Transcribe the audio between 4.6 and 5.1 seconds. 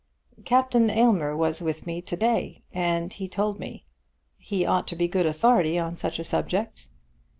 ought to be